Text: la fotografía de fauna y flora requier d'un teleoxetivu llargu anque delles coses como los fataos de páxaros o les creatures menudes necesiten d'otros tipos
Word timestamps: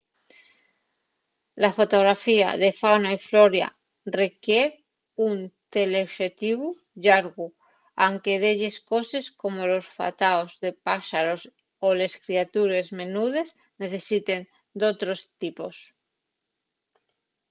la 1.63 1.69
fotografía 1.79 2.49
de 2.63 2.69
fauna 2.81 3.09
y 3.17 3.19
flora 3.27 3.67
requier 4.19 4.69
d'un 5.15 5.35
teleoxetivu 5.73 6.67
llargu 7.03 7.47
anque 8.07 8.33
delles 8.43 8.77
coses 8.91 9.25
como 9.41 9.59
los 9.71 9.87
fataos 9.97 10.51
de 10.63 10.71
páxaros 10.85 11.41
o 11.85 11.87
les 11.99 12.13
creatures 12.23 12.87
menudes 13.01 13.47
necesiten 13.83 14.41
d'otros 14.79 15.19
tipos 15.41 15.75